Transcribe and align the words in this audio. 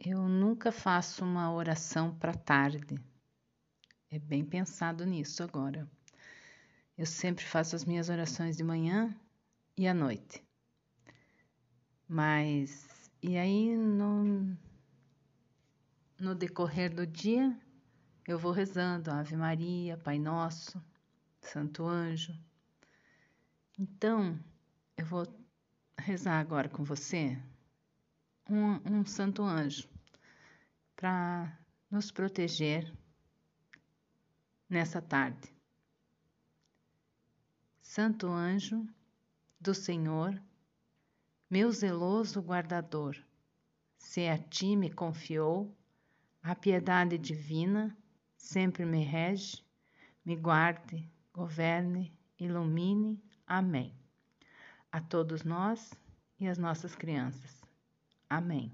Eu 0.00 0.28
nunca 0.28 0.70
faço 0.70 1.24
uma 1.24 1.52
oração 1.52 2.14
para 2.16 2.32
tarde. 2.32 2.94
É 4.08 4.16
bem 4.16 4.44
pensado 4.44 5.04
nisso 5.04 5.42
agora. 5.42 5.90
Eu 6.96 7.04
sempre 7.04 7.44
faço 7.44 7.74
as 7.74 7.84
minhas 7.84 8.08
orações 8.08 8.56
de 8.56 8.62
manhã 8.62 9.12
e 9.76 9.88
à 9.88 9.92
noite. 9.92 10.40
Mas, 12.06 13.10
e 13.20 13.36
aí 13.36 13.76
no, 13.76 14.56
no 16.16 16.32
decorrer 16.32 16.94
do 16.94 17.04
dia, 17.04 17.58
eu 18.26 18.38
vou 18.38 18.52
rezando 18.52 19.10
Ave 19.10 19.36
Maria, 19.36 19.96
Pai 19.96 20.18
Nosso, 20.18 20.80
Santo 21.40 21.84
Anjo. 21.84 22.38
Então, 23.76 24.38
eu 24.96 25.04
vou 25.04 25.26
rezar 25.98 26.38
agora 26.38 26.68
com 26.68 26.84
você 26.84 27.36
um, 28.48 28.98
um 28.98 29.04
santo 29.04 29.42
anjo 29.42 29.88
para 30.96 31.56
nos 31.90 32.10
proteger 32.10 32.92
nessa 34.68 35.00
tarde. 35.00 35.54
Santo 37.82 38.28
anjo 38.28 38.86
do 39.60 39.74
Senhor, 39.74 40.40
meu 41.50 41.70
zeloso 41.72 42.40
guardador, 42.40 43.16
se 43.96 44.28
a 44.28 44.38
ti 44.38 44.76
me 44.76 44.90
confiou, 44.90 45.74
a 46.42 46.54
piedade 46.54 47.18
divina 47.18 47.96
sempre 48.36 48.84
me 48.84 49.02
rege, 49.02 49.64
me 50.24 50.36
guarde, 50.36 51.10
governe, 51.32 52.12
ilumine. 52.38 53.22
Amém. 53.46 53.94
A 54.92 55.00
todos 55.00 55.42
nós 55.42 55.92
e 56.38 56.46
as 56.46 56.58
nossas 56.58 56.94
crianças. 56.94 57.57
Amém. 58.30 58.72